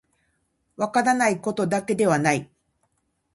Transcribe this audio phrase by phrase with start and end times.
[0.77, 2.49] 分からないことだけではない